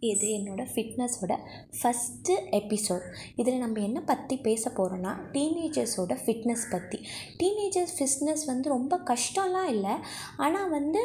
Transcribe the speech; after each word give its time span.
இது 0.00 0.26
என்னோடய 0.38 0.66
ஃபிட்னஸோட 0.74 1.32
first 1.78 2.34
episode 2.60 3.04
இதில் 3.36 3.58
நம்ம 3.58 3.80
என்ன 3.80 4.00
பற்றி 4.00 4.36
பேச 4.36 4.70
போகிறோன்னா 4.76 5.12
டீனேஜர்ஸோட 5.32 6.16
ஃபிட்னஸ் 6.24 6.64
பற்றி 6.70 7.00
டீனேஜர்ஸ் 7.42 7.94
ஃபிட்னஸ் 7.98 8.44
வந்து 8.46 8.68
ரொம்ப 8.68 8.98
கஷ்டம்லாம் 9.10 9.70
இல்லை. 9.74 9.94
ஆனால் 10.36 10.68
வந்து 10.68 11.00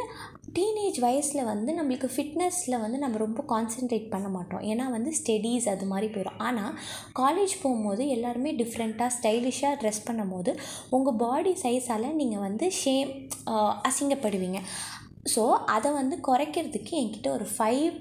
டீனேஜ் 0.53 0.99
வயசில் 0.99 1.43
வந்து 1.43 1.73
நம்மளுக்கு 1.73 2.07
ஃபிட்னஸில் 2.15 2.79
வந்து 2.79 2.97
நம்ம 2.97 3.17
ரொம்ப 3.17 3.43
கான்சென்ட்ரேட் 3.47 4.07
பண்ண 4.09 4.27
மாட்டோம். 4.27 4.61
ஏன்னா 4.61 4.85
வந்து 4.89 5.13
ஸ்டடீஸ் 5.19 5.69
அது 5.69 5.85
மாதிரி 5.85 6.13
போயிடும். 6.13 6.39
ஆனால் 6.39 6.77
காலேஜ் 7.19 7.55
போகும்போது 7.61 8.07
எல்லாருமே 8.07 8.55
டிஃப்ரெண்ட்டாக 8.55 9.11
ஸ்டைலிஷாக 9.17 9.79
ட்ரெஸ் 9.83 10.07
பண்ணும்போது 10.07 10.57
உங்கள் 10.89 11.13
பாடி 11.15 11.53
சைஸால் 11.63 12.13
நீங்கள் 12.13 12.39
வந்து 12.39 12.71
ஷேம் 12.83 13.11
அசிங்கப்படுவீங்க. 13.89 14.61
ஸோ 15.23 15.41
அதை 15.69 15.89
வந்து 15.91 16.15
குறைக்கிறதுக்கு 16.27 16.93
என்கிட்ட 16.99 17.29
ஒரு 17.29 17.45
ஃபைவ் 17.55 17.95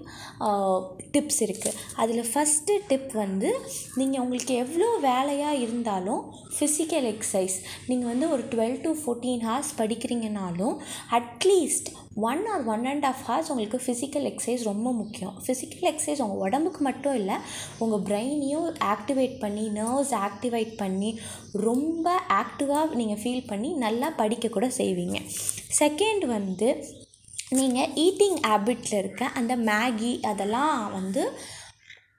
டிப்ஸ் 1.11 1.41
இருக்குது 1.43 1.79
அதில் 1.97 2.29
ஃபஸ்ட்டு 2.31 2.77
டிப் 2.89 3.13
வந்து 3.15 3.51
நீங்கள் 3.97 4.23
உங்களுக்கு 4.23 4.55
எவ்வளோ 4.57 4.91
வேலையாக 5.03 5.63
இருந்தாலும் 5.65 6.23
ஃபிசிக்கல் 6.57 7.09
எக்ஸசைஸ் 7.11 7.57
நீங்கள் 7.89 8.11
வந்து 8.11 8.29
ஒரு 8.31 8.45
twelve 8.51 8.79
to 8.83 8.93
fourteen 9.01 9.45
hours 9.45 9.73
படிக்கிறீங்கனாலும் 9.79 10.77
at least 11.13 11.91
one 12.21 12.47
or 12.47 12.65
one 12.65 12.85
and 12.85 13.05
half 13.05 13.23
hours 13.25 13.51
உங்களுக்கு 13.51 13.81
ஃபிசிக்கல் 13.87 14.27
எக்ஸசைஸ் 14.31 14.63
ரொம்ப 14.63 14.93
முக்கியம். 14.93 15.35
ஃபிசிக்கல் 15.47 15.89
எக்ஸசைஸ் 15.91 16.23
உங்கள் 16.25 16.43
உடம்புக்கு 16.47 16.81
மட்டும் 16.81 17.15
இல்லை 17.15 17.35
உங்கள் 17.79 18.05
பிரெயினையும் 18.09 18.69
ஆக்டிவேட் 18.85 19.39
பண்ணி 19.39 19.69
நர்வ்ஸ் 19.69 20.15
ஆக்டிவேட் 20.27 20.77
பண்ணி 20.77 21.21
ரொம்ப 21.53 22.21
ஆக்டிவாக 22.29 22.91
நீங்கள் 22.91 23.21
ஃபீல் 23.23 23.47
பண்ணி 23.47 23.73
நல்லா 23.73 24.11
படிக்க 24.11 24.49
கூட 24.49 24.67
செய்வீங்க. 24.67 25.21
செகண்ட் 25.79 26.27
வந்து 26.27 26.85
நீங்கள் 27.51 27.93
ஈட்டிங் 28.07 28.39
ஹேபிட்டில் 28.47 28.99
இருக்க 28.99 29.27
அந்த 29.27 29.57
மேகி 29.57 30.23
அதெல்லாம் 30.23 30.93
வந்து 30.93 31.33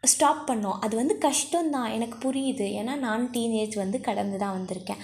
ஸ்டாப் 0.01 0.49
பண்ணோம். 0.49 0.79
அது 0.79 0.95
வந்து 0.95 1.15
கஷ்டம்தான். 1.21 1.93
எனக்கு 1.93 2.17
புரியுது. 2.23 2.67
ஏன்னா 2.79 2.95
நான் 2.97 3.29
டீனேஜ் 3.29 3.75
வந்து 3.75 4.01
கடந்து 4.01 4.37
தான் 4.37 4.55
வந்திருக்கேன். 4.57 5.01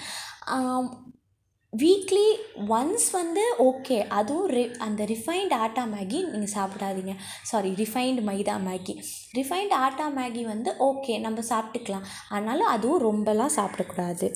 வீக்லி 1.76 2.26
ஒன்ஸ் 2.68 3.06
வந்து 3.12 3.54
ஓகே 3.58 4.06
அதுவும் 4.08 4.46
ரி 4.46 4.70
அந்த 4.78 5.04
ரிஃபைண்ட் 5.04 5.54
ஆட்டா 5.54 5.84
மேகி 5.94 6.30
நீங்கள் 6.30 6.54
சாப்பிடாதீங்க. 6.54 7.14
Sorry 7.42 7.70
refined 7.70 8.22
maida 8.28 8.56
Maggi. 8.68 8.94
Refined 9.34 9.74
atta 9.86 10.06
Maggi 10.16 10.42
வந்து 10.42 10.74
ஓகே 10.80 11.20
நம்ம 11.20 11.40
சாப்பிட்டுக்கலாம். 11.48 12.06
ஆனாலும் 12.28 12.66
அதுவும் 12.66 13.04
ரொம்பலாம் 13.06 13.56
சாப்பிடக்கூடாது. 13.56 14.34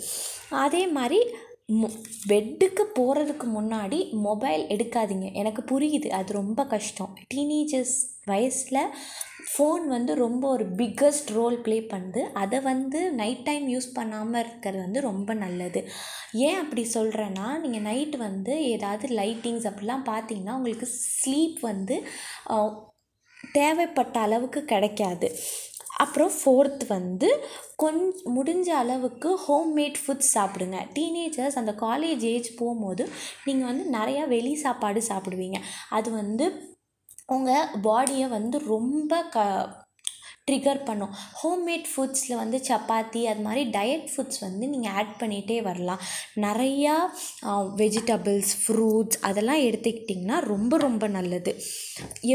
அதே 0.50 0.86
மாதிரி 0.86 1.20
மொ 1.72 1.88
பெட்டுக்கு 2.28 2.84
போகிறதுக்கு 2.94 3.46
முன்னாடி 3.58 4.12
மொபைல் 4.12 4.66
எடுக்காதீங்க. 4.66 5.32
எனக்கு 5.32 5.62
புரியுது 5.70 6.08
அது 6.08 6.32
ரொம்ப 6.32 6.66
கஷ்டம். 6.66 7.18
டீனேஜர்ஸ் 7.34 7.96
வயசில் 8.32 8.82
ஃபோன் 9.52 9.84
வந்து 9.94 10.12
ரொம்ப 10.22 10.44
ஒரு 10.54 10.64
பிக்கஸ்ட் 10.80 11.30
ரோல் 11.36 11.56
ப்ளே 11.66 11.78
பண்ணுது. 11.92 12.22
அதை 12.42 12.58
வந்து 12.68 13.00
நைட் 13.20 13.44
டைம் 13.48 13.64
யூஸ் 13.74 13.88
பண்ணாமல் 13.98 14.40
இருக்கிறது 14.42 14.82
வந்து 14.84 15.00
ரொம்ப 15.08 15.34
நல்லது. 15.44 15.80
ஏன் 16.46 16.60
அப்படி 16.62 16.82
சொல்கிறேன்னா 16.96 17.48
நீங்கள் 17.64 17.86
நைட் 17.88 18.16
வந்து 18.26 18.54
ஏதாவது 18.74 19.08
லைட்டிங்ஸ் 19.20 19.68
அப்படிலாம் 19.70 20.06
பார்த்தீங்கன்னா 20.12 20.56
உங்களுக்கு 20.60 20.88
ஸ்லீப் 21.16 21.58
வந்து 21.70 21.98
தேவைப்பட்ட 23.58 24.16
அளவுக்கு 24.26 24.62
கிடைக்காது. 24.72 25.28
அப்புறம் 26.04 26.32
ஃபோர்த் 26.36 26.82
வந்து 26.96 27.28
கொஞ் 27.82 28.02
முடிஞ்ச 28.36 28.68
அளவுக்கு 28.82 29.30
ஹோம்மேட் 29.46 29.98
ஃபுட்ஸ் 30.02 30.30
சாப்பிடுங்க. 30.36 30.78
டீனேஜர்ஸ் 30.96 31.58
அந்த 31.60 31.72
காலேஜ் 31.82 32.24
ஏஜ் 32.34 32.48
போகும்போது 32.60 33.04
நீங்கள் 33.46 33.68
வந்து 33.70 33.84
நிறையா 33.98 34.22
வெளி 34.34 34.52
சாப்பாடு 34.64 35.00
சாப்பிடுவீங்க. 35.08 35.58
அது 35.98 36.10
வந்து 36.20 36.46
உங்கள் 37.36 37.70
பாடியை 37.88 38.28
வந்து 38.38 38.58
ரொம்ப 38.74 39.22
க 39.36 39.46
ட்ரிகர் 40.48 40.78
பண்ணும். 40.86 41.12
ஹோம்மேட் 41.40 41.88
ஃபுட்ஸில் 41.90 42.38
வந்து 42.40 42.58
சப்பாத்தி 42.68 43.20
அது 43.30 43.42
மாதிரி 43.46 43.62
டயட் 43.74 44.06
ஃபுட்ஸ் 44.12 44.40
வந்து 44.44 44.64
நீங்கள் 44.72 44.94
ஆட் 45.00 45.12
பண்ணிகிட்டே 45.20 45.58
வரலாம். 45.66 46.00
நிறையா 46.44 46.94
வெஜிடபிள்ஸ் 47.80 48.52
ஃப்ரூட்ஸ் 48.62 49.18
அதெல்லாம் 49.28 49.62
எடுத்துக்கிட்டிங்கன்னா 49.68 50.38
ரொம்ப 50.52 50.78
ரொம்ப 50.86 51.08
நல்லது. 51.16 51.52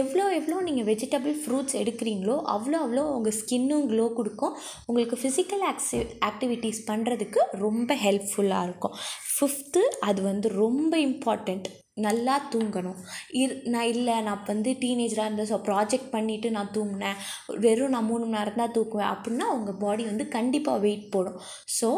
எவ்வளோ 0.01 0.25
எவ்வளோ 0.39 0.59
நீங்கள் 0.67 0.87
வெஜிடபிள் 0.91 1.35
ஃப்ரூட்ஸ் 1.43 1.79
எடுக்கிறீங்களோ 1.81 2.37
அவ்வளோ 2.55 2.79
அவ்வளோ 2.85 3.05
உங்கள் 3.15 3.37
ஸ்கின்னும் 3.39 3.87
க்ளோ 3.93 4.05
கொடுக்கும். 4.19 4.55
உங்களுக்கு 4.89 5.19
ஃபிசிக்கல் 5.23 5.65
ஆக்சி 5.71 5.99
ஆக்டிவிட்டீஸ் 6.29 6.81
பண்ணுறதுக்கு 6.91 7.41
ரொம்ப 7.65 7.97
ஹெல்ப்ஃபுல்லாக 8.05 8.67
இருக்கும். 8.69 8.95
ஃபிஃப்த்து 9.35 9.83
அது 10.09 10.21
வந்து 10.31 10.49
ரொம்ப 10.63 10.93
இம்பார்ட்டண்ட் 11.09 11.67
நல்லா 12.03 12.35
தூங்கணும். 12.53 12.99
இர் 13.41 13.53
நான் 13.73 13.89
இல்லை 13.93 14.15
நான் 14.27 14.45
வந்து 14.51 14.71
டீனேஜராக 14.83 15.27
இருந்தேன் 15.27 15.49
ஸோ 15.51 15.57
ப்ராஜெக்ட் 15.69 16.13
பண்ணிவிட்டு 16.15 16.49
நான் 16.57 16.73
தூங்கினேன். 16.77 17.19
வெறும் 17.65 17.93
நான் 17.95 18.09
மூணு 18.11 18.25
மணி 18.25 18.37
நேரம் 18.37 18.61
தான் 18.61 18.75
தூக்குவேன். 18.77 19.11
அப்படின்னா 19.13 19.47
உங்கள் 19.57 19.79
பாடி 19.83 20.05
வந்து 20.11 20.27
கண்டிப்பாக 20.37 20.83
வெயிட் 20.85 21.07
போடும். 21.15 21.39
ஸோ 21.79 21.89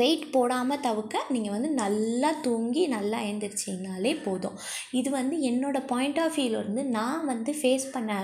வெயிட் 0.00 0.24
போடாமல் 0.34 0.82
தவிர்க்க 0.86 1.20
நீங்கள் 1.34 1.54
வந்து 1.56 1.68
நல்லா 1.82 2.30
தூங்கி 2.46 2.82
நல்லா 2.96 3.18
எழுந்திரிச்சிங்கனாலே 3.28 4.12
போதும். 4.26 4.56
இது 5.00 5.08
வந்து 5.20 5.36
என்னோடய 5.50 5.88
பாயிண்ட் 5.92 6.20
ஆஃப் 6.24 6.36
வியூவிலேருந்து 6.38 6.84
நான் 6.98 7.28
வந்து 7.32 7.52
ஃபேஸ் 7.60 7.86
பண்ண 7.94 8.18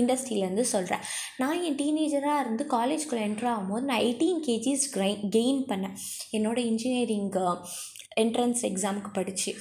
இண்டஸ்ட்ரியிலேருந்து 0.00 0.64
சொல்கிறேன் 0.74 1.02
நான் 1.40 1.62
என் 1.68 1.78
டீனேஜராக 1.80 2.42
இருந்து 2.44 2.64
காலேஜ்குள்ளே 2.76 3.24
என்ட்ரு 3.28 3.48
ஆகும்போது 3.54 3.84
நான் 3.90 4.04
எயிட்டீன் 4.06 4.42
கேஜிஸ் 4.46 4.86
கிரை 4.94 5.10
கெயின் 5.36 5.62
பண்ணேன். 5.70 5.96
என்னோடய 6.38 6.70
இன்ஜினியரிங் 6.72 7.30
என்ட்ரன்ஸ் 8.22 8.62
எக்ஸாமுக்கு 8.70 9.10
படித்து 9.18 9.52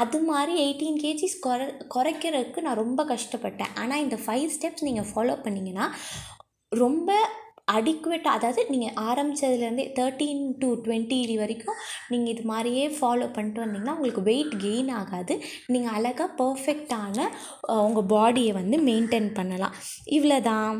அது 0.00 0.18
மாதிரி 0.28 0.52
எயிட்டீன் 0.64 1.00
கேஜிஸ் 1.04 1.38
குறை 1.46 1.66
குறைக்கிறதுக்கு 1.94 2.64
நான் 2.66 2.82
ரொம்ப 2.84 3.00
கஷ்டப்பட்டேன். 3.14 3.72
ஆனால் 3.82 4.02
இந்த 4.04 4.16
ஃபைவ் 4.24 4.52
ஸ்டெப்ஸ் 4.56 4.86
நீங்கள் 4.88 5.08
ஃபாலோ 5.10 5.36
பண்ணிங்கன்னா 5.46 5.86
ரொம்ப 6.72 7.10
அடிக்குவேட்டாக 7.74 8.38
அதாவது 8.38 8.62
நீங்கள் 8.72 8.96
ஆரம்பித்ததுலேருந்தே 9.10 9.84
தேர்ட்டீன் 9.98 10.42
டு 10.62 10.68
டுவெண்ட்டி 10.84 11.36
வரைக்கும் 11.42 11.78
நீங்கள் 12.12 12.32
இது 12.32 12.42
மாதிரியே 12.50 12.84
ஃபாலோ 12.96 13.26
பண்ணிட்டு 13.36 13.62
வந்தீங்கன்னா 13.62 13.94
உங்களுக்கு 13.96 14.26
வெயிட் 14.30 14.52
கெயின் 14.64 14.90
ஆகாது. 15.00 15.34
நீங்கள் 15.74 15.94
அழகாக 15.98 16.28
பர்ஃபெக்டான 16.40 17.26
உங்கள் 17.86 18.10
பாடியை 18.14 18.52
வந்து 18.60 18.78
மெயின்டைன் 18.90 19.30
பண்ணலாம். 19.38 19.76
இவ்வளோ 20.16 20.38
தான் 20.50 20.76